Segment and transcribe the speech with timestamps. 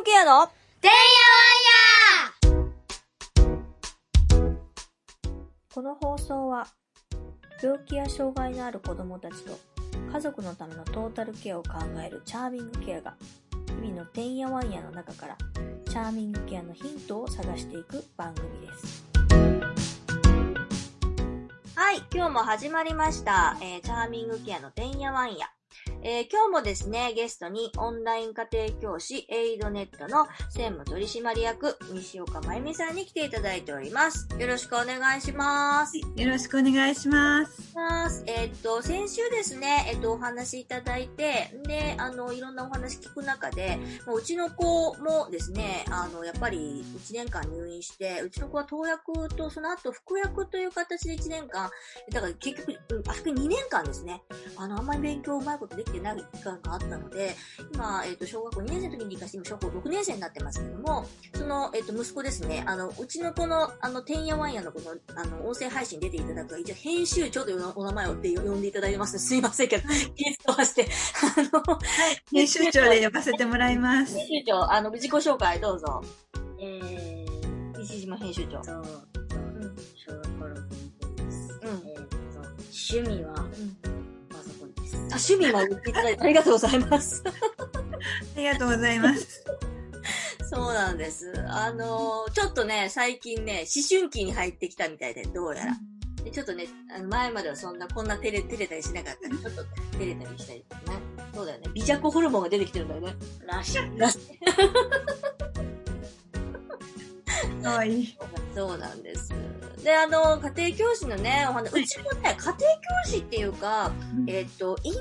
[0.00, 0.46] グケアの
[0.80, 0.96] てんや
[2.48, 2.70] わんや
[5.74, 6.66] この放送は
[7.62, 9.58] 病気や障害のある子供たちと
[10.10, 13.14] 家族のためのトータルケアを考えるチャーミングケアが
[13.82, 15.36] 日々のてんやわんやの中から
[15.86, 19.04] チャーミングケアのヒントを探していく番組です。
[21.74, 25.50] はい、今日も始まりました、えーチャーミングケアのてんやわんや。
[26.02, 34.26] えー今日もですね、ゲストにオンライン家庭教師エイドネットの専務取締役西岡真由美さんに来ていただいております。
[34.38, 35.98] よろしくお願いします。
[35.98, 38.24] よろしくお願いします。
[38.26, 51.70] えっと、先週ですね、えっと、お話しいただいて、で、あの、いろんなお話聞く中で、もううちの子もですね、あの、やっぱり1年間入院して、うちの子は投薬とその後服薬という形で1年間、
[52.10, 54.22] だから結局、うんあ、服2年間ですね、
[54.56, 57.34] あの、あんまり勉強うまいことできてない期間があったので、
[57.72, 70.88] 今、えっと、小学校2年生の時に理解して、今、小学校6年生になってますけども、その、えっと、息子ですね、あの、うちの子の、あの、てんやわんやのこの、あの、音声配信出ていただく、一応、編集長というお名前をって呼んでいただいてますすいませんけど、ゲストはして、
[71.36, 71.78] あの、
[72.32, 74.16] 編集長で呼ばせてもらいます。
[74.16, 76.02] 編集長、あの、自己紹介どうぞ。
[76.58, 77.24] え
[77.78, 78.62] 西島編集長ー。
[78.62, 79.00] と、
[79.96, 81.60] 小学校6年生です。
[81.62, 83.89] うんえーと、趣味はパソコンです。
[85.12, 87.22] あ、趣味は言っていただいてありがとうございます。
[87.26, 89.44] ありがとうございます。
[90.50, 91.32] そうなんです。
[91.48, 95.76] あの、ちょっとね、最近ね、思春期に入ってきたみたいで、どうやら。
[96.24, 99.64] でちょっとね、あの前まではそんな、こんな照れ、照れたりしなかったり、ちょっと
[99.96, 100.98] 照れたりしたりとかね。
[101.34, 101.70] そうだよね。
[101.72, 103.14] 微弱ホルモンが出てきてるんだよね。
[103.46, 103.98] らしい。
[103.98, 104.18] らし
[107.62, 108.18] かわいい。
[108.60, 109.32] そうなんです。
[109.82, 112.56] で、あの、家庭教師のね、お話、うちもね、家庭教
[113.06, 113.90] 師っていうか、
[114.26, 115.00] えっ、と、院内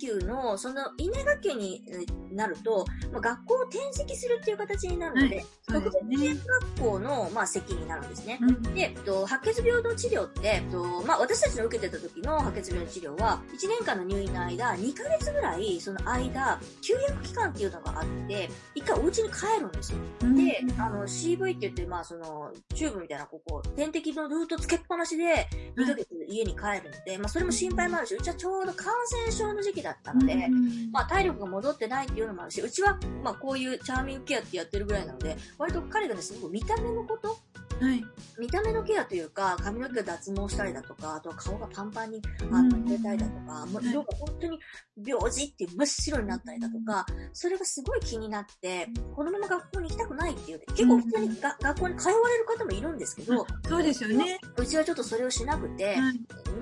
[0.00, 6.36] 学級の、その、院内学級にえーなると、まあ、学校を転籍するっていう形になるので、そうですね。
[6.76, 8.38] 学校の、まあ、席になるんですね。
[8.40, 19.98] うんで、えっと、白血病の治療って、えっと、まあ、私たちの受けてた時の白血病の治療は、1年間の入院の間、2ヶ月ぐらい、その間、休薬期間っていうのがあって、一回お家に帰るんですよ。
[20.34, 22.52] で、あの、CV って言って、まあ、その、
[22.84, 30.48] チューブみたいな、ここ、点滴のルートつけっぱなしで、2ヶ月家に帰るので、まあ、それも心配もあるし、うちはちょうど感染症の時期だったので、
[30.92, 37.38] まあ、体力が戻ってないっていうのもあるし、うちは、まあ、こういうチャーミングケアってやってるぐらいなので、割と彼がね、すごく見た目のこと
[37.84, 38.04] はい。
[38.38, 44.58] 見た目のケアというか、髪の毛を脱毛したりだとか、あとは顔がパンパンにあの入れたりだとか、もう色が本当に
[45.04, 54.38] 病児っていう真っ白になったりだとか、それがすごい気になって、このまま学校に行きたくないっていうね、結構普通にが学校に通われる方もいるんですけど、そうですよね。
[54.56, 56.20] うちはちょっとそれをしなくて、はい。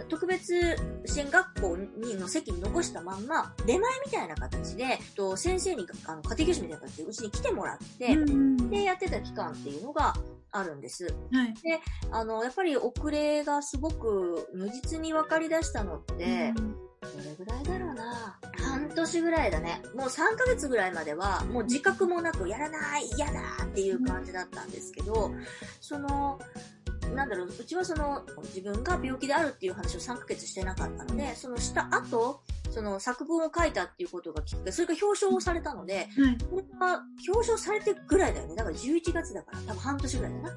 [0.09, 10.15] 特別支援学校にの席に残したまんま、出前みたいな形で、と先生にあの家庭教師みたいな形でうちに来てもらって、うんで、やってた期間っていうのが
[10.53, 11.07] あるんです。
[11.33, 11.55] はい。
[12.11, 16.53] あの、やっぱり遅れがすごく如実に分かり出したのって、
[17.01, 18.39] どれぐらいだろうな？
[18.59, 19.83] 半年ぐらいだね。
[19.95, 25.33] もう3ヶ月ぐらいまでは、もう自覚もなく、やらない、嫌だっていう感じだったんですけど、
[25.81, 26.39] その、
[27.15, 28.23] なんだろう、うちはその、
[28.55, 36.09] 自分が病気であるっていう話を3ヶ月してなかったので、そのした後、その作文を書いたっていうことがきっかけ、それが表彰をされたので、はい。
[36.51, 38.55] これが表彰されてぐらいだよね。
[38.55, 40.57] だから11月だから、多分半年ぐらいだな。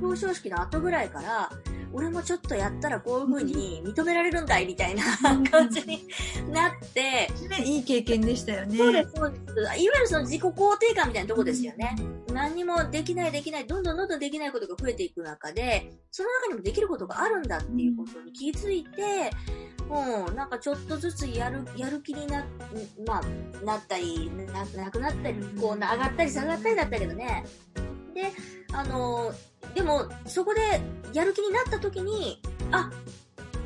[0.00, 1.50] 表彰式の後ぐらいから、
[1.92, 5.02] 俺もちょっとやったらこういう風に認められるんだいみたいな
[5.50, 6.06] 感じに
[6.50, 8.76] なって、ね、いい経験でしたよね。
[8.76, 9.60] そうです、そうです。
[9.60, 11.96] いわゆるその自己肯定感みたいなとこですよね。
[12.32, 19.30] 何にもできないできない、どんどんどんどんできないことが増えていく中で、その中にもできることがあるんだっていうことに気づいて、
[19.88, 22.44] もうなんかちょっとずつやる、やる気にな、
[23.06, 27.44] まあ、なったり、ななくなったり、こう、上がったり下がったりだったけどね。
[28.14, 28.32] で、
[28.72, 29.32] あの、
[29.74, 30.60] でも、そこで
[31.12, 32.40] やる気になった時に、
[32.70, 32.90] あ、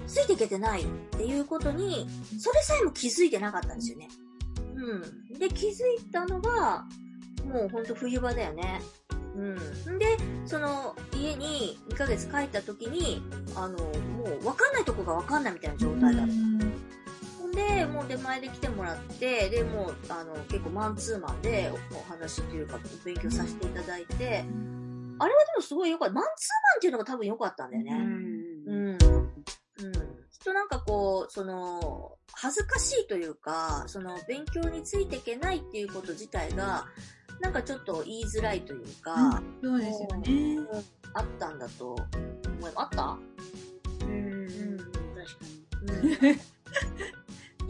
[0.07, 2.07] ついていけてないっていうことに、
[2.39, 4.09] それさえも気づいてなかったんですよね。
[4.75, 5.39] うん。
[5.39, 6.85] で、気づいたのが、
[7.45, 8.81] もうほんと冬場だよね。
[9.37, 9.99] うん。
[9.99, 13.23] で、その、家に2ヶ月帰った時に、
[13.55, 16.33] あの、もう分かんないとこが分かんないみたいな状態だった。
[17.57, 24.45] で、もう出前で来てもらって、で、もう、あの、結構マンツーマンでおお話というか、勉強させていただいて、
[25.19, 26.15] あれはでもすごい良かった。
[26.15, 27.93] マンツーマンっていうのが多分良かったんだよね。
[27.95, 28.75] うん。
[28.75, 28.93] うん。
[28.93, 28.99] うん。
[28.99, 29.01] きっ
[30.45, 36.87] となんかこう、その、恥ずかしいというか、その、勉強についていけないっていうこと自体が、
[37.41, 40.59] なんかちょっと言いづらいというか、そうですよね。
[41.15, 41.95] あったんだと
[42.59, 42.75] 思います。
[42.77, 43.19] あった？
[44.05, 44.45] うん。
[44.45, 44.93] ん確か
[45.83, 46.41] うん。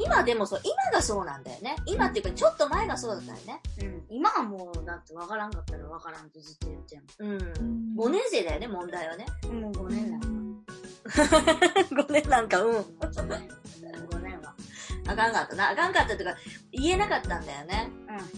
[0.06, 1.76] 今でもそう、今がそうなんだよね。
[1.84, 3.60] 今っていうか、ちょっと前がそうだったよね。
[3.78, 3.86] に。
[3.86, 4.02] うん。
[4.08, 7.96] 今はもう、だなってわからんかったらわからんとずっと言ってんうん。
[7.96, 9.26] 5年生だよね、問題はね。
[9.52, 10.26] もう5年なんか。
[12.02, 12.76] 5年なんか、うん。
[12.76, 14.54] 5年は。
[15.08, 15.70] あかんかったな。
[15.70, 16.36] あかんかったというか、
[16.72, 17.90] 言えなかったんだよね。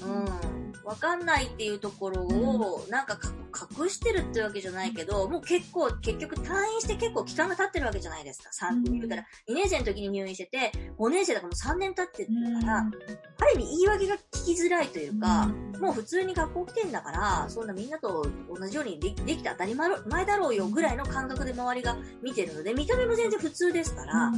[0.02, 0.10] うん。
[0.16, 0.72] うん。
[0.84, 8.50] わかんないっていうところを、なんかか隠してるってわけじゃないけど、もう結構、結局退院して結構期間が経ってるわけじゃないですか。
[8.70, 8.82] 3うん。
[8.84, 12.88] 言うたら、2年生の時に入院してて、5年生だからもう3年経ってるから、うん。
[12.88, 15.80] ある意味言い訳が聞きづらいというか、うん。
[15.80, 19.90] もう普通に学校来てんだから、そんなみんなと同じようにでできて当たり前
[20.26, 24.32] だろうよぐらいの感覚で周りが見てるので、見た目も全然普通ですから、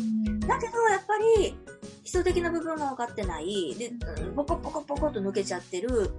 [0.47, 1.57] だけどやっぱり
[2.03, 6.11] 基礎的な部分が分かってない、で、うんポコポコポコと抜けちゃってる、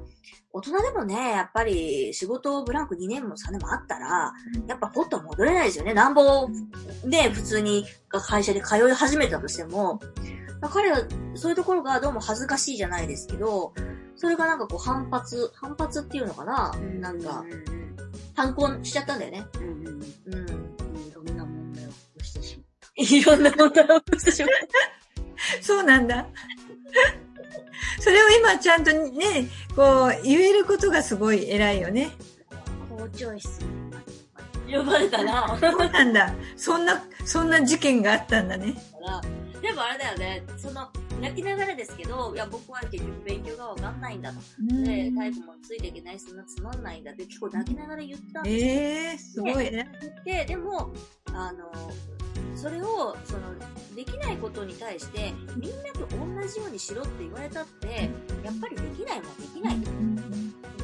[0.54, 4.34] 大人でもね、やっぱり仕事ブランク2年も3年もあったら、
[4.68, 5.94] やっぱほっとは戻れないですよね。
[5.94, 6.50] なんぼ、
[7.06, 10.00] ね、普通に会社で通い始めたとしても、
[10.62, 11.00] 彼は
[11.36, 13.74] そういうところがどうも恥ずかしいじゃないですけど、
[14.16, 17.82] それがなんかこう反発、反発っていうのかな、なんかう、ん
[18.36, 19.46] 反抗しちゃったんだよね。
[19.56, 20.62] うんうん。
[21.08, 23.04] いろんな問題を起こしてしまう。
[23.04, 24.52] いろんな問題を起こしてしまう。
[25.62, 26.28] そうなんだ。
[28.00, 32.12] それを今ちゃんとね、こう、言えることがすごい偉いよね。
[32.98, 33.60] 校長室
[34.68, 35.58] に呼ばれたな。
[35.60, 36.34] そうなんだ。
[36.56, 38.76] そんな、そんな事件があったんだね。
[39.62, 40.90] でもあれだよね、その、
[41.22, 44.40] 泣きながらですけど、いや、僕は結局勉強がわかんないんだと。
[44.84, 49.46] で、タイプもついていけないし、そんなつまんないんだって結構泣きながら言ったんですよ。
[49.48, 49.88] ええー、すごい偉い。
[50.26, 50.94] で、でも、
[51.34, 51.72] あの、
[52.56, 58.10] それを、その、できないことに対して、みんなと同じようにしろって言われたって、
[58.44, 60.11] やっぱりできないもんできない。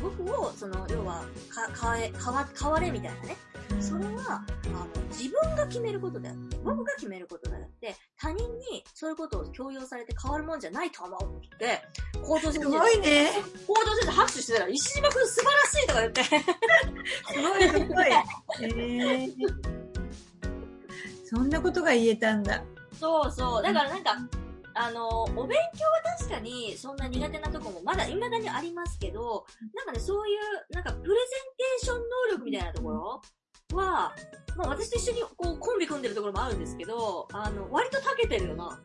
[0.02, 3.38] 僕を、その、要は、か、変え、変わ、変われみたいなね。
[3.82, 8.38] それは、あの、自分が決めることであって、僕が決めることであって、他人
[8.72, 11.82] にそういうことを強要されて変わるもんじゃないと思うって、
[12.26, 13.30] 校長先す生ごいね。
[13.68, 16.32] 校長先生拍手してたら、石島くん素晴らしいとか言って、す
[17.42, 18.08] ごい、すごい。
[18.62, 19.30] ええ
[21.30, 22.64] そんなことが言えたんだ。
[22.98, 23.64] そうそう。
[23.64, 24.18] だからなんか、
[24.80, 29.46] あの、お勉強は確かにそんな苦手なとこもまだ未だにありますけど、
[29.76, 32.04] なんかね、そういう、なんかプレゼンテーション能
[32.34, 33.22] 力みたいなところ
[33.74, 34.14] は、
[34.56, 38.80] まあ私と一緒にこうコンビ組んでるところもあるんですけど、あの、割と長けてるよな。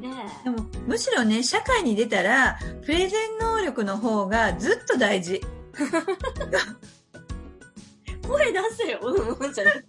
[0.00, 0.10] ね
[0.44, 5.40] でも、むしろね、社会に出たら、プレゼン能力の方がずっと大事。
[8.24, 8.28] え。
[8.28, 8.98] 声出せよ。
[9.02, 9.88] うんうんじゃなくて。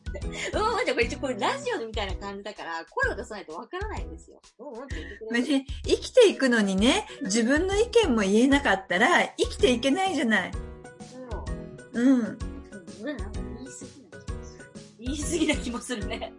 [0.53, 4.41] うんうんじゃこれ一応これラジオみたいな感じだから、声を出さないとわからないんですよ。
[4.59, 5.47] うんうんって言ってくれる。
[5.47, 10.51] ね、生きていくのにね、自分の意見も言えなかったら、生きていけないじゃない。
[10.53, 11.17] そ
[11.93, 12.37] ううん。
[13.01, 13.31] うん、なん
[15.05, 16.33] 言い過ぎな気もするね。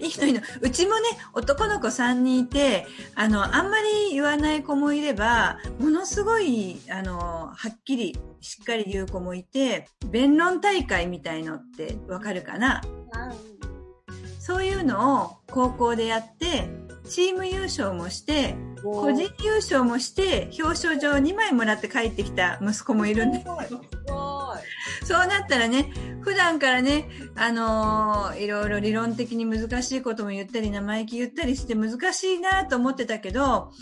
[0.00, 0.40] いいのいいの。
[0.60, 1.02] うちもね、
[1.32, 12.80] 男の子3人いて、あの、あんまり言わない子もいれば、ものすごい、あの、はっきり、しっかり言う子もいて、弁論大会みたいのってわかるかな？
[13.12, 13.32] あ
[14.46, 16.68] そういうのを高校でやって、
[17.08, 23.58] チーム優勝もして、個人優勝もして、表彰状2枚もらって帰ってきた息子もいるんですよ。
[23.66, 23.86] すごい。
[25.04, 33.72] そうなったらね、普段からね、あのーいろいろ理論的に難しいことも言ったり、生意気言ったりして難しいなと思ってたけど、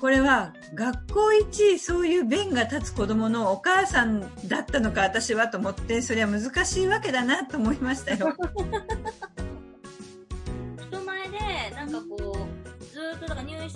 [0.00, 8.36] これは学校一そういう弁が立つ子供のお母さんだったのか私はと思って、それは難しいわけだなと思いましたよ。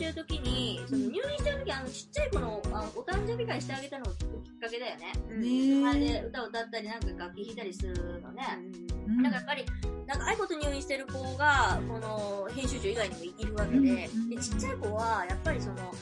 [0.06, 5.12] る時に、その入院してる時あのちっちゃい子のあのお誕生日会してあげたのがきっかけだよね。
[5.36, 8.44] ね前で歌を歌ったりなんか楽器弾いたりするのね。
[8.82, 9.64] うんなんかやっぱり、
[10.06, 15.94] なんかああいうこと入院してる子が、この編集長以外にもいるわけで、で、ちっちゃい子は、やっぱりその、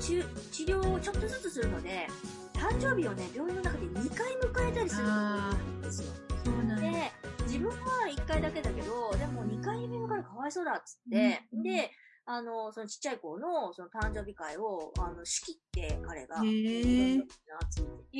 [0.00, 2.08] 治治療をちょっとずつするので、
[2.54, 6.12] 誕生日をね、病院の中で2回迎えたりするんですよ。
[6.44, 6.76] そうなんだ。
[6.76, 7.12] で、
[7.44, 7.76] 自分は
[8.08, 11.90] 1回だけだけど、でも2回目からかわいそうだっつって、うんで、
[12.28, 17.22] あの、そのちっちゃい子の、その誕生日会を、あの、仕切って、彼が、い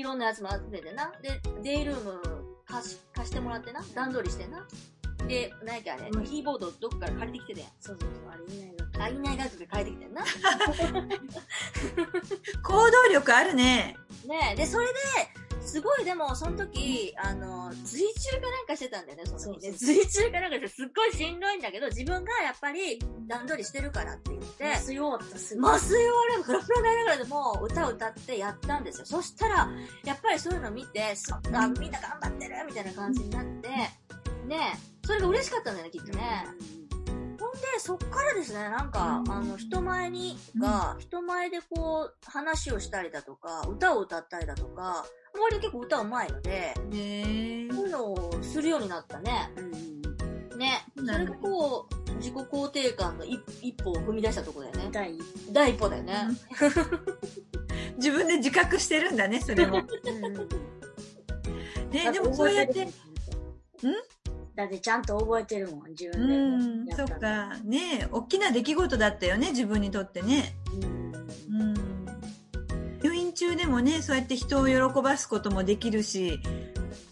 [0.02, 1.10] ろんなやつも集めてな。
[1.20, 2.22] で、デイルーム
[2.64, 3.84] 貸し、貸してもらってな。
[3.94, 4.64] 段取りしてな。
[5.26, 7.70] で、何やっけあれ、キーボードどっか借りてきてたやん。
[7.80, 8.86] そうそうそう、あれいないの。
[9.04, 10.22] あ、いない学で借りてきてんな。
[12.62, 13.96] 行動力あるね。
[14.24, 14.92] ねで、それで、
[15.76, 19.72] すごいでも、その時、あの、髄中かなんかしてたんだよね、その時ね。
[19.72, 25.68] そうそう髄中かなんかしてすっごいしんどいんだけど、自分がやっぱり段取りしてるからって言って、麻酔終わったすぐ。
[25.68, 29.04] 麻酔をあれフラフラになりながらでも歌を歌ってやったんですよ。
[29.04, 29.68] そしたら、
[30.02, 36.46] やっぱりそういうの見て、すあみんな頑張ってるみたいな感じになって、ねそれが嬉しかったんだよね、きっとね。
[36.56, 36.85] ほん
[37.76, 45.04] で、そっからですね、なんか、あの、人前に、が、人前でこう、話をしたりだとか、歌を歌ったりだとか、
[45.38, 49.52] 割と結構歌うまいので、そういうのをするようになったね。
[49.56, 49.60] う
[50.56, 50.58] ん。
[50.58, 50.86] ね。
[50.96, 54.90] それがこう、自己肯定感の一一歩を踏み出したところだよね。
[54.90, 56.28] 第一第一歩だよね。
[57.98, 59.82] 自分で自覚してるんだね、それも。
[61.92, 62.88] ね、でもそうやって、
[64.56, 66.92] だってちゃんと覚えてるもん、自う分で。
[66.94, 67.06] ん、そっ。
[67.06, 67.56] か。
[67.64, 70.56] ね大きな出来事だったよね、自分にとってね。
[71.50, 71.60] うん。
[71.60, 71.74] うん。
[73.02, 76.40] 入院中でもね、そうやって人を喜ばすこともできるし、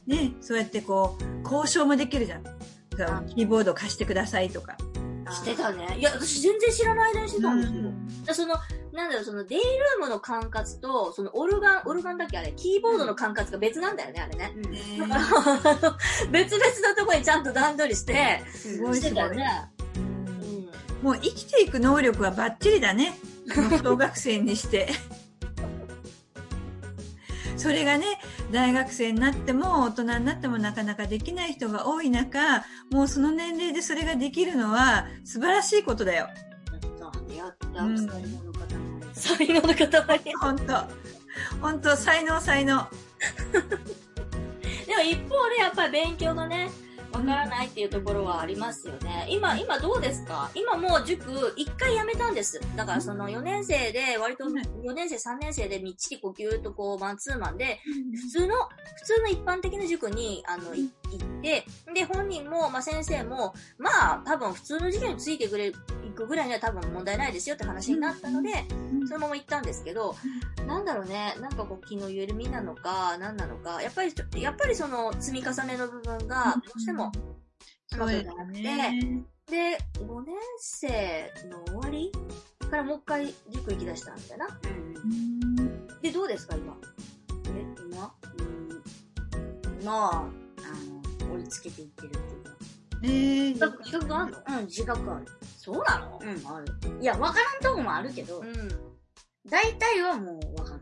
[0.07, 2.47] ね、そうやってこう、交渉もできるじゃん。
[2.47, 4.77] あキーボード貸してくださいとか。
[5.33, 5.97] してたね。
[5.99, 7.79] いや、私全然知らない間にしてたんですよ。
[7.81, 8.55] うんだその、
[8.93, 12.39] なんだろう、その、デイルームの管轄と、その、オルガン、オルガンだっけ？
[12.39, 14.53] あれ、キーボードの管轄が別なんだよね、あれね。
[14.57, 14.71] うん。
[14.71, 15.21] ねだから、
[16.31, 19.13] 別々のところにちゃんと段取りして、すごいして。
[19.15, 19.47] たよね。
[19.97, 20.05] うん
[21.03, 23.13] もう生きていく能力はバッチリだね。
[23.85, 24.89] 小学生にして。
[27.59, 28.07] それがね、
[28.55, 36.29] 大学生になっても大人になってもなかなかできない人が多い中、もうその年齢でそれができるのは素晴らしいことだよ。
[37.35, 37.83] やった。
[37.83, 38.69] うん才能の塊。
[39.13, 40.33] 才能の塊。
[40.41, 42.87] 本当本当才能才能。
[44.87, 46.71] でも一方でやっぱり勉強がね、
[47.15, 49.27] わからないっていうところはありますよね。
[49.31, 50.51] 今、今どうですか？
[50.55, 52.61] 今もう塾一回辞めたんです。
[52.77, 57.79] だからその4年生で、割とうん4年生3年生でみっちりこうぎゅーっとこうマンツーマンで、
[58.21, 58.55] 普通の、
[58.97, 65.79] 普通の一般的な塾に、あの、い行って、で、本人も、まあ、先生も、まあ、多分普通の授業についてくれ、行
[66.15, 68.51] くぐらいには多分問題ないですよって話になったので、
[69.07, 70.15] そのまま行ったんですけど、
[70.67, 77.13] なんだろうね、なんかこう、気の緩みなのか、何なのか、やっぱりやっぱりその積み重ねの部分が、どうしても、
[77.87, 79.25] そうだよね。
[79.51, 82.11] で、5年生の終わり？
[82.71, 84.59] からもう一回塾行き出したんだよな。
[84.65, 84.69] う
[85.07, 86.01] ん。
[86.01, 86.75] で、どうですか、今？
[87.49, 88.15] え、今？
[88.39, 88.43] う
[89.83, 89.85] ん。
[89.85, 90.44] まあ、
[91.49, 92.51] つけていってるっていうか。
[93.03, 94.59] えー資格資格があるの？
[94.59, 95.27] うん、自覚ある。
[95.59, 96.19] そうなの？
[96.23, 96.67] うん、ある。
[97.01, 98.47] いや、わからんとこもあるけど、ん。
[99.49, 100.81] 大体はもうわかる。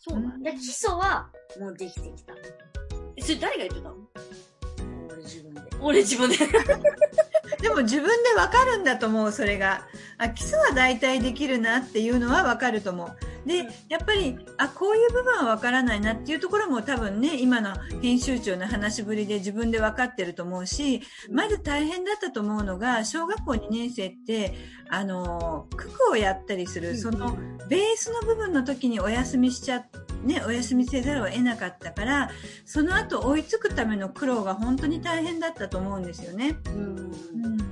[0.00, 1.30] そうなので、基礎は
[1.60, 2.34] もうできてきた。
[3.16, 3.96] えそれ誰が言ってたの？
[5.08, 5.60] 俺自分で。
[5.80, 6.36] 俺自分で。
[7.62, 9.86] でも自分でわかるんだと思う、それが。
[10.18, 13.16] あ、基礎は大体できるなっていうのはわかると思う。
[13.46, 24.54] で、やっぱり、あ、こういう部分はわからないなっていうところも多分ね、今の編集長の話ぶりで自分でわかってると思うし、まず大変だったと思うのが、小学校2年生って、
[24.88, 27.36] あの、九九をやったりする、その、
[27.68, 29.84] ベースの部分の時にお休みしちゃ
[30.24, 32.30] ね、お休みせざるを得なかったから、
[32.64, 36.56] その後追いつくための苦労が本当に大変だったと思うんですよね。
[36.66, 37.12] うん。
[37.44, 37.71] うん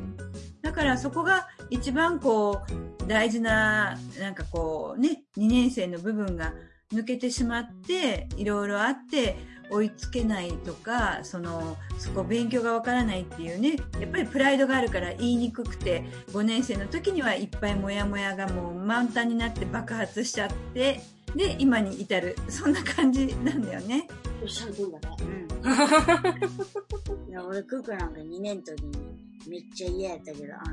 [0.70, 2.62] だからそこが一番こ
[3.02, 6.54] う大事ななんかこうね2年生の部分が
[6.94, 9.36] 抜けてしまっていろいろあって
[9.68, 21.00] 追いつけないとかそのそこ勉強がわからないっていうねやっぱりプライドがあるから言いにくくて5年生の時にはいっぱいモヤモヤがもう満タンになって爆発しちゃって
[21.34, 24.06] で今に至るそんな感じなんだよね。
[24.42, 25.16] おっしゃる通りだね。
[25.62, 27.28] うん。
[27.28, 29.09] いや、俺、クックなんか2年の時に
[29.46, 30.64] めっちゃ嫌やったけど、あの、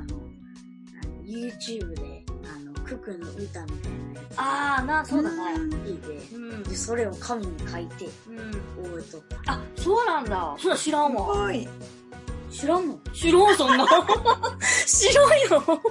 [1.02, 5.36] あの YouTube で、あの、クックの歌みたいなやつあー、な、そうだね。
[5.58, 6.62] 聞いて、うん。
[6.62, 8.50] で、それを紙に書いてうん。
[8.84, 9.52] 覚えとった。
[9.52, 10.54] あ、そうなんだ。
[10.58, 11.22] そんな知らんすわ。
[11.26, 11.68] ごい
[12.50, 12.98] 知らんの？
[13.12, 13.86] 知らん、そんな。
[14.86, 15.82] 知らんよ。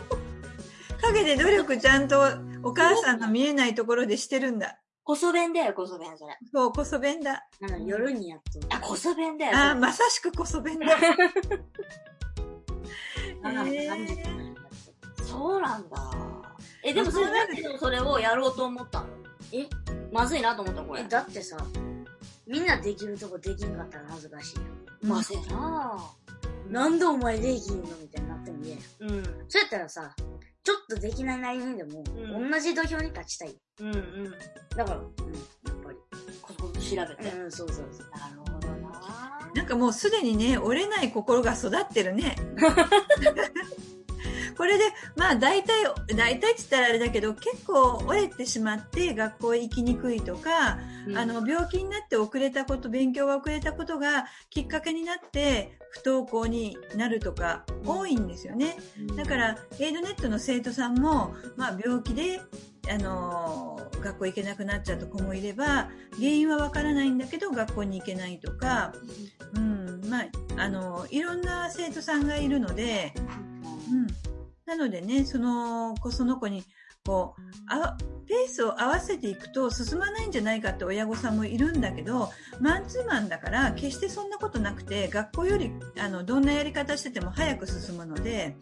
[1.02, 2.20] 陰で努力ちゃんと
[2.64, 4.80] お母さんの見えないところでしてるんだ。
[5.04, 6.38] こそ弁だよ、こそ弁、それ。
[6.52, 7.48] そう、こそ弁だ。
[7.62, 9.52] あの、夜にやっとあ、こそ弁だよ。
[9.56, 10.88] あーまさしくこそ弁だ。
[13.44, 14.54] あのへー感じてないや
[15.18, 16.12] つそうなんだ。
[16.84, 19.08] え、でもそれなんででもそれをやろうと思ったの？
[19.52, 19.68] え？
[20.12, 21.04] まずいなと思ったこれえ、。
[21.04, 21.58] だってさ、
[22.48, 24.62] みんなできるとこできんかったら恥ずかしいよ。
[25.02, 26.00] まずいな
[26.70, 28.82] なんでお前できんのみたいになっても嫌や。
[29.02, 29.24] うん。
[29.48, 30.16] そうやったらさ、
[30.64, 33.58] ちょっとできないなりにでも、うん同じ土俵に立ちたい。
[33.82, 34.32] うんうん。
[34.76, 35.10] だから、うん、や
[35.72, 35.98] っぱり。
[36.42, 37.30] こそこそ調べて。
[37.38, 38.10] うん、そうそうそう。
[38.18, 38.37] なる
[39.54, 42.36] ななんかもうすでにね、折れない心が育ってるね。
[44.58, 44.86] これで、
[45.16, 45.84] まあ大体、
[46.16, 50.80] 大体って言ったらあれだけど、結構折れてしまって学校へ行きにくいとか、
[51.16, 58.78] あ、の、病気になって遅れたこと、勉強が遅れたことがきっかけになって不登校になるとか多いんですよね。
[59.16, 62.42] だから、エイドネットの生徒さんも、まあ、病気で、
[62.90, 63.67] あのー
[64.02, 68.94] 学校行けなくなっちゃった子もいれば、原因はわからないんだけど、学校に行けないとか、
[69.56, 70.28] うん、まあ、
[70.58, 73.14] あのいろんな生徒さんがいるので、
[73.90, 74.08] うん。
[74.66, 76.64] なのでね、その子その子に、
[77.06, 82.30] こう、あ、ペースを合わせていくと進まないんじゃないかって親御さんもいるんだけど、
[82.60, 88.56] マンツーマンだから決してそんなことなくて、学校より、あの、どんなやり方してても早く進むので、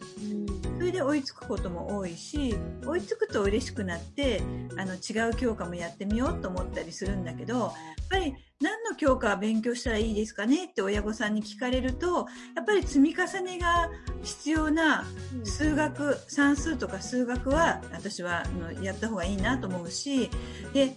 [0.78, 2.54] それで追いつくことも多いし、
[2.84, 4.40] 追いつくと嬉しくなって、
[4.78, 7.70] あの、違う教科もやってみようと思ったりするんだけど、やっ
[8.08, 13.90] ぱり何の教科を勉強したらいいですかねって親御さんに聞かれると、やっぱり積み重ねが
[14.22, 15.04] 必要な
[15.44, 18.44] 数学、算数とか数学は私は
[18.80, 20.30] やった方がいいなと思うし、
[20.72, 20.96] で、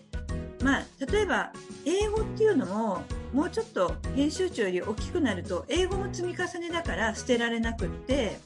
[0.64, 1.52] まあ、例えば
[1.86, 3.02] 英語っていうのも
[3.34, 8.40] もうちょっと編集長より大きくなると英語も積み重ねだから捨てられなくって、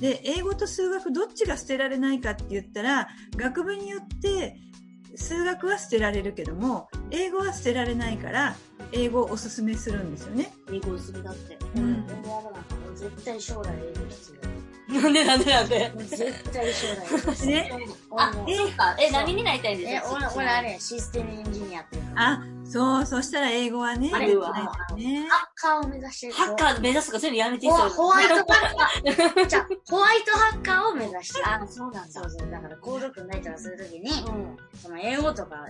[0.00, 4.58] で、英語と数学どっちが捨てられないかって言ったら、学部によって
[5.16, 8.56] 数学は捨てられるけども、英語は捨てられないから、
[8.92, 10.52] 英語をおすすめするんですよね。
[10.72, 11.56] 英語するだって。
[11.76, 14.34] うん俺はなん絶対将来英語必
[14.86, 15.92] なんでなんでなんで？
[15.94, 16.02] 要。
[16.04, 17.56] 絶対将来英語必要。
[17.56, 17.70] ね
[18.16, 18.96] あ、そっか。
[19.00, 22.10] え、何になりたいんですえ、か俺、俺あれ、システムエンジニアっていうの。
[22.16, 24.52] あ、そう、そしたら英語はね、あれは。
[24.52, 24.68] ハッ
[25.54, 26.32] カーを目指してる。
[26.34, 29.46] ハッカー目指すとかそういうのやめていいホワイトハッカー。
[29.48, 31.48] じゃあホワイトハッカーを目指してる。
[31.48, 32.30] あ、そうなんだそう。
[32.30, 32.50] そう。
[32.50, 34.56] だから、コード組んだりとかするときに、うん。
[34.80, 35.66] その英語とか、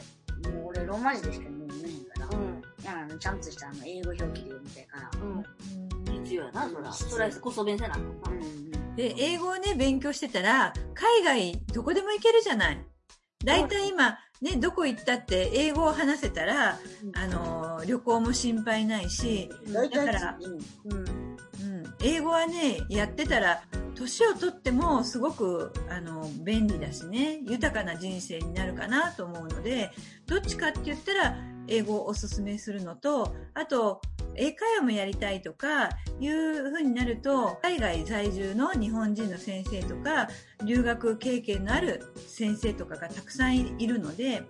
[0.50, 2.62] もう俺ローマ字でしか読めへんから、うん。
[2.82, 5.10] いやあのちゃんとしたあの英語表記で読みたいから。
[5.20, 6.22] うん。
[6.22, 6.92] 必要やな、そら。
[6.92, 8.00] そら、こそ弁せなあか。
[8.30, 12.78] うんで、英語をね、勉強してたら、海外どこでも行けるじゃない。
[13.44, 16.78] だいたい今、ね、どこ行ったって英語を話せたら、
[17.14, 20.38] あのー、旅行も心配ないし、大体だから
[20.84, 21.23] うん。
[22.06, 23.62] 英語はね、やってたら、
[23.94, 29.90] 年をとってもすごく、あの、便利だしね、豊かな人生になるかなと思うので、
[30.26, 31.36] どっちかって言ったら、
[31.68, 34.00] 英語をおすすめするのと、あと、
[34.36, 35.90] 英会話もやりたいとか、
[36.20, 40.28] いう風になると、海外在住の日本人の先生とか、
[40.64, 44.42] 留学経験のある先生とかがたくさんいるので、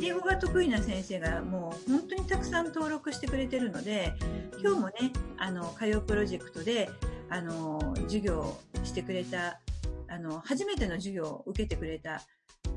[0.00, 4.14] 英語が得意な先生がもう本当にたくさん登録してくれてるので、
[4.62, 6.90] 今日もね、あの、火曜プロジェクトで、
[7.28, 9.60] あの、授業してくれた、
[10.08, 12.22] あの、初めての授業を受けてくれた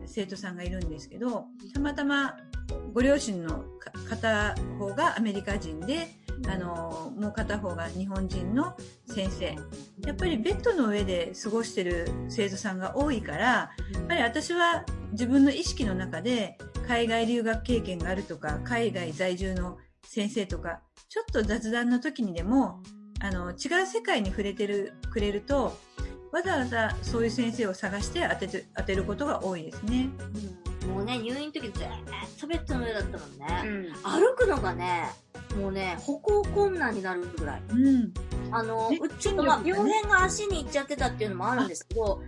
[0.06, 2.36] 生徒さんがいるんですけど、たまたま
[2.94, 6.08] ご両親のか片方がアメリカ人で、
[6.48, 8.76] あの、もう片方が日本人の
[9.08, 9.56] 先生。
[10.06, 22.82] やっぱりベッドの上で過ごしてる生徒さんが多いから、やっぱり私は自分の意識の中で海外留学経験があるとか、海外在住の先生とか、ちょっと雑談の時にでも、
[23.22, 25.78] あの、違う世界に触れてる、くれると、
[26.32, 30.10] わざわざそういう先生を探して当てて、当てることが多いですね。
[30.90, 31.90] もうね、入院の時ずーっ
[32.40, 33.90] とベッドの上だったもんね。
[33.90, 33.94] ん。
[34.04, 35.10] 歩くのがね、
[35.58, 37.62] もうね、歩行困難になるぐらい。
[37.70, 38.14] うん。
[38.52, 42.22] あの、ねうちょっとまあ、病変が足に行っちゃってたっていうのもあるんですけど。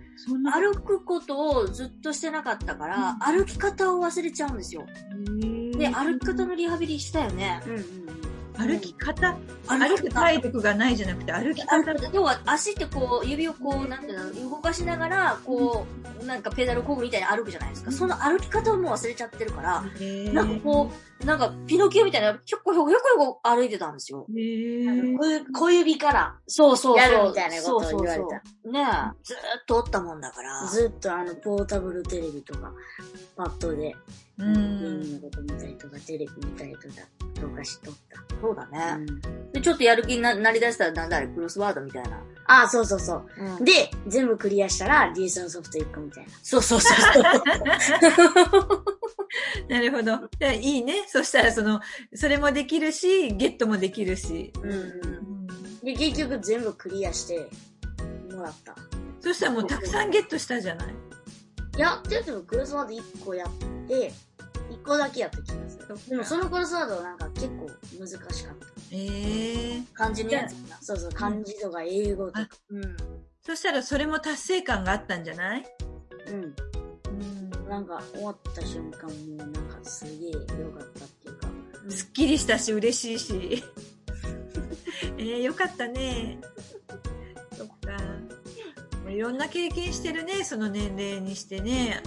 [0.52, 4.86] 歩くことをずっとしてなかったから、歩き方を忘れちゃうんですよ。
[5.76, 7.60] で、歩き方のリハビリしたよね。
[7.66, 8.01] うんうん
[8.58, 9.36] 歩き方
[9.66, 12.10] 歩く歩き方体力がないじゃなくて歩きあ方。
[12.12, 15.86] 要は足ってこう、指をこう、なんていうの、動かしながら、こ
[16.20, 17.90] う、なんかペダルこぐみたいに歩くじゃないですか。
[17.90, 19.82] その歩き方をもう忘れちゃってるから、
[20.32, 24.26] なんかこう、なんかピノキオみたいな、ひょっこひょこひょこ歩いてたんですよ。
[24.28, 27.12] 小指小指からそうそうそう。
[27.14, 28.84] やるみたいなことを言われたそうそうそうねえ、
[29.24, 30.66] ずーっとおったもんだから。
[30.66, 32.72] ずっとあの、ポータブルテレビとか、
[33.36, 33.94] パッドで、
[34.38, 35.00] うゲーん。
[35.00, 36.86] ムのこと見たりとか、テレビ見たりとか、
[37.42, 38.22] とかしとった。
[38.40, 39.04] そうだうね。
[39.04, 39.20] ん。
[39.52, 42.20] で、ちょっとやる気にななりだしたら、なんだあれ、クロスワードみたいな。
[42.46, 43.26] あ、そうそうそう。
[43.38, 46.30] うん、で、全部クリアしたら、DS のソフト1個みたいな。
[46.42, 47.22] そうそうそうそう。
[49.68, 50.28] なるほど。
[50.38, 51.04] でいいね。
[51.08, 51.80] そしたらその、
[52.14, 54.52] それもできるし、ゲットもできるし。
[54.62, 54.74] うんう。
[54.74, 55.46] うんん
[55.82, 57.48] で、結局全部クリアして、
[58.32, 58.74] もらった。
[59.20, 60.94] そしたらもうたくさんゲットしたじゃない？
[61.76, 63.50] いや、って言ってもクロスワード1個やっ
[63.88, 64.12] て、
[64.70, 65.81] 1個だけやった気がする。
[66.08, 68.66] でもそのクロスワードはなんか結構難しかった。
[68.92, 70.78] ええ漢字のやつだ。
[70.80, 72.48] そうそう、漢字とか英語とか。
[72.70, 72.96] うん。
[73.44, 75.64] そしたらそれも達成感があったんじゃない？
[76.28, 76.34] うん。
[76.44, 77.68] うん。
[77.68, 80.38] なんか終わった瞬間もうなんかすげえ良
[80.70, 81.48] かったっていうか。
[81.88, 83.64] すっきりしたし、嬉しいし。
[85.18, 86.38] えー、よかったね。
[87.56, 89.10] そっか。
[89.10, 92.02] いろんな経験してるね、その年齢にしてね。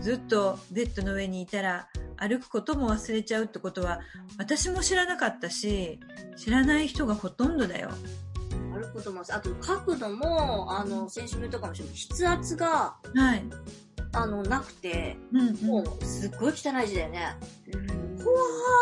[0.00, 1.88] ずっとベッドの上にいたら
[2.22, 4.00] 歩くことも忘れちゃうってことは、
[4.38, 5.98] 私も知らなかったし、
[6.36, 7.90] 知らない人がほとんどだよ。
[8.72, 11.96] 歩くことも、あと角度も、あの、先週も言ったかもしれない。
[11.96, 13.44] 筆圧が、はい。
[14.12, 15.66] あの、なくて、うん、うん。
[15.66, 17.36] もう、すっごい汚い字だよね。
[17.74, 18.02] うん。
[18.20, 18.24] あ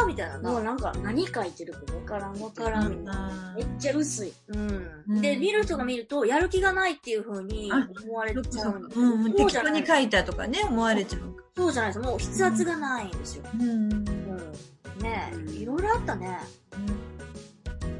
[0.03, 0.51] ーみたいなな。
[0.51, 3.53] もうなんか何書いてるかわからんわからんみたいな。
[3.53, 4.33] あめっちゃ薄い。
[4.49, 5.21] うん。
[5.21, 11.43] で、見る人が見ると、やる気がないっていう風にあ思われちゃううん適当に書いたとかね、思われちゃうか。
[11.57, 12.07] そうじゃないです。
[12.07, 13.45] もう筆圧がないんですよ。
[13.55, 13.63] うん。
[13.63, 14.05] うん。
[15.03, 16.39] ねえ、いろいろあったね。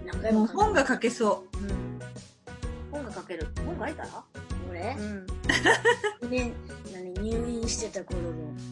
[0.07, 2.01] 何回ももう本が書けそうん。
[2.91, 3.47] 本が書ける。
[3.67, 4.03] 本書いた？
[4.05, 4.25] ら
[4.71, 4.97] 俺？
[4.99, 5.27] うん。
[6.31, 6.53] ね、
[6.93, 8.29] 何、入院してた頃の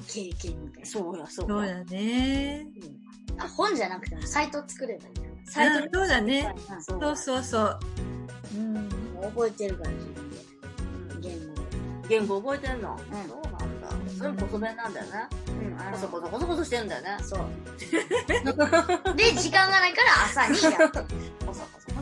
[0.07, 0.87] 経験みたいな。
[0.87, 1.49] そうや、そうう。
[1.49, 1.75] そうや。
[1.75, 2.67] だね。
[2.83, 3.08] うん
[3.39, 5.51] あ、本じゃなくてもサイト作ればいい。
[5.51, 6.55] サイトうんそうだね。
[6.71, 7.79] うんそそうそうそう。
[8.57, 8.89] うん。
[9.23, 10.37] 覚えてるから自分で。
[11.21, 11.61] 言語で。
[12.09, 13.09] 言語覚えてんの、んそう
[13.53, 13.89] なんだ。
[14.17, 15.13] それもこそ弁なんだよね。
[15.49, 17.17] うん、あこそこの、そこそこそしてんだよね。
[17.23, 17.41] そう。
[19.17, 21.07] で、時間がないから朝にやってる。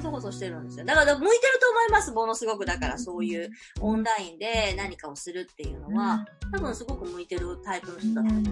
[0.07, 0.85] そこそしてるんですよ。
[0.85, 2.13] だから、向いてると思います。
[2.13, 2.65] ものすごく。
[2.65, 8.43] だから、そういうオンラインで何かをするっていうのは、多分すごく向いてるタイプの人だと思う。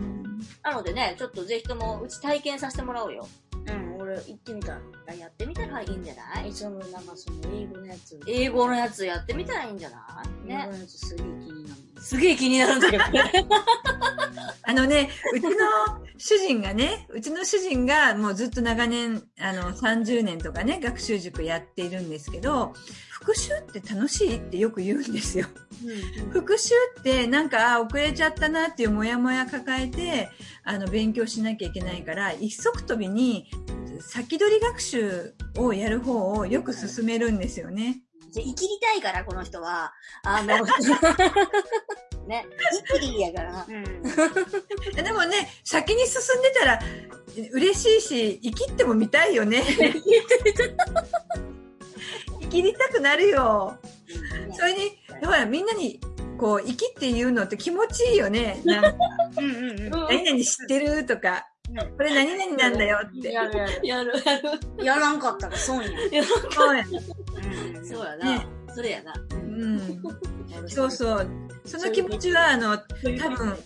[0.62, 3.28] なのでね、ちょっとぜひとも、うち体験させてもらおうよ。
[4.14, 4.74] うん、俺行ってみた。
[5.08, 6.48] あやってみたらいいんじゃない？
[6.48, 8.20] いつもなんかその英語のやつ。
[8.26, 10.48] 英語のやつやってみたらいいんじゃない？
[10.48, 10.72] ね英語。
[10.72, 12.02] のやつすげえ気になる。
[12.02, 13.32] すげえ気になるんだけどね。
[14.66, 15.50] あのね、うちの
[16.16, 22.72] 主人がね、うちの主人がもうずっと長年、あの、30年とかね、学習塾やっているんですけど、
[23.10, 25.46] 復習って楽しいってよく言うんですよ。
[26.30, 30.30] 復習ってなんかあ遅れちゃったなっていうモヤモヤ抱えて、
[30.64, 33.50] あの、勉強しなきゃいけないから、一足飛びに
[34.00, 38.00] 先取り学習をやる方をよく進めるんですよね。
[38.30, 39.92] じゃあ生きりたいから、この人は。
[40.24, 40.64] あの、
[42.26, 42.46] ね、
[42.90, 43.66] 生きりやから。
[43.68, 43.84] うん。
[45.04, 46.80] でもね、先に進んでたら
[47.52, 49.62] 嬉しいし、生きっても見たいよね。
[52.40, 53.78] 生きりたくなるよ。
[54.54, 56.00] それに、ほら、みんなに、
[56.38, 58.60] こう、生きって言うのって気持ちいいよね。
[58.64, 58.94] なんか
[59.38, 59.90] うんうんうん。
[59.90, 61.46] 何々知ってるとか、
[61.96, 63.32] これ何々なんだよって。
[63.32, 63.86] やるやる。
[63.86, 64.84] やるやる。
[64.84, 65.88] やらんかったら損や。
[66.50, 66.90] そうやね。
[67.76, 68.38] うんそうやな。
[68.38, 69.12] ねそれやな。
[69.30, 70.02] うん。
[70.68, 71.28] そうそう。
[71.64, 73.56] その気持ちは、あの、多分、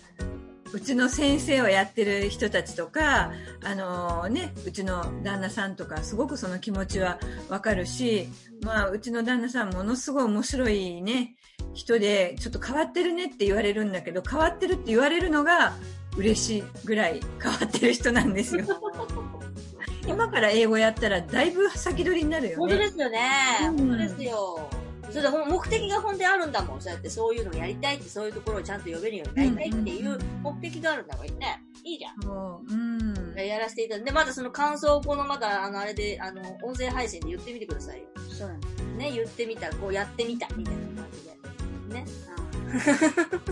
[0.71, 3.31] うちの先生をやってる人たちとか、
[3.63, 7.19] あのね、うちの旦那さんとか、すごくその気持ちは
[7.49, 8.29] わかるし、
[8.61, 11.35] まあ、うちの旦那さんものすごい面白いね、
[11.73, 15.73] 人で、ちょっと変わってるねって言われるんだけど、変わってるって言われるのが
[16.19, 18.65] 嬉しいぐらい変わってる人なんですよ。
[20.07, 22.55] 今から英語やったらだいぶ先取りになるよね。
[22.57, 23.19] 本当ですよね。
[23.61, 24.69] うん本当ですよ。
[25.09, 26.81] それで目的が本当にあるんだもん。
[26.81, 31.63] そうやってそういうのをやりたいって、そういうところをちゃんと呼べるようになりたいっていう目的があるんだもんね。
[31.83, 32.21] いいじゃん。
[32.21, 33.35] そううん。
[33.35, 38.05] やらせていただいて、で、まだその感想をこのまだ、あの、あれで、あの、音声配信で言ってみてくださいよ。
[38.29, 39.09] そうやね。
[39.09, 41.95] ね、言ってみた、こうやってみた、みたいな感じで。
[41.95, 42.05] ね。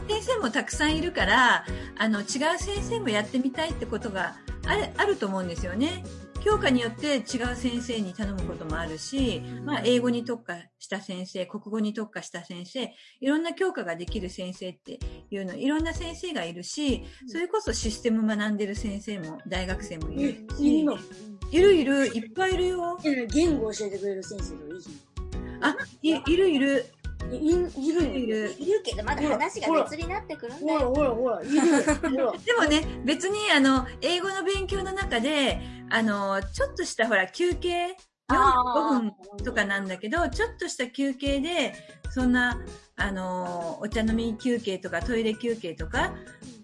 [0.07, 1.65] 先生もたくさんいるから、
[1.97, 2.25] あの、違う
[2.57, 6.03] 先生もやってみたいってことがあるあると思うんですよね。
[6.43, 14.99] 教科によって違う先生に頼むこともあるし、まあ、英語に特化した先生、国語に特化した先生、いろんな教科ができる先生って
[15.29, 20.85] いうの、いろんな先生がいるし、それこそシステム学んでる先生も、大学生もいるし、
[21.51, 22.97] いるいる、いっぱいいるよ。
[23.03, 24.89] え言語教えてくれる先生といいじ
[25.61, 26.96] あ、いいるいる、ゃん。
[27.31, 28.55] い、いいるのいる。
[28.59, 30.93] いるけど、まだ話が別になってくるんだほらよ。
[30.93, 31.51] ほらほら、いる。
[32.45, 35.59] でもね、別にあの、英語の勉強の中で、
[35.89, 37.95] あの、ちょっとしたほら、休憩、
[38.29, 39.13] 45分
[39.43, 41.73] とかなんだけど、ちょっとした休憩で、
[42.11, 42.59] そんな、
[42.95, 46.13] あの、お茶飲み休憩とかトイレ休憩とか、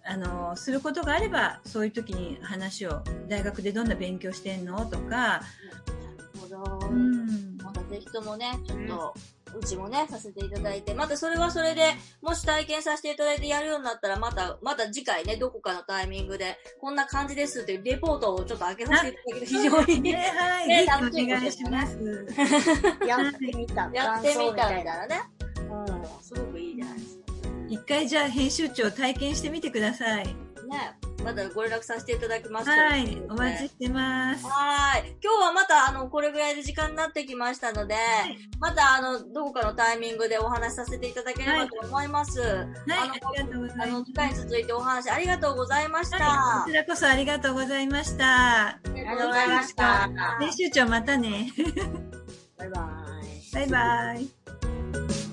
[0.06, 4.86] あの、することがあれば、そういう時に話を、大学でどんな勉強してんの？
[4.86, 6.88] とか、なるほど。
[6.88, 7.53] うん。
[7.94, 9.14] またぜひともね、ちょっと、
[9.56, 22.26] うちもね、させていただいて、またそれはそれで、もし体験させていただいてやるようになったら、また、また次回ね、どこかのタイミングで、こんな感じですっていうレポートをちょっと開けさせていただける非常に、ね、はい、ねぜひお願いします。
[23.06, 23.90] やってみた。
[23.94, 24.98] やってみたみたいな。
[24.98, 25.22] なね。
[25.70, 27.24] うん、すごくいいじゃないですか。
[27.70, 30.43] 一回じゃあ編集長体験してみてください。
[31.24, 32.70] ね、またご連絡させていただきます。
[32.70, 34.46] はい、お待ちしてます。
[34.46, 35.16] はーい。
[35.24, 37.96] 今日はまた、あの、これぐらいで時間になってきましたので、
[38.60, 42.40] また、あの、どこかのタイミングでお話しさせていただければと思います。
[42.42, 44.04] はい、あのありがとうござあの、います。
[44.06, 46.18] 機会に続いてお話ありがとうございました。
[46.18, 48.68] はい、こちらこそありがとうございました。
[48.68, 50.10] ありがとうございました
[50.40, 51.52] 編集長またね。
[52.58, 52.90] バイバ
[53.52, 53.54] イ。
[53.54, 55.33] バイバイ。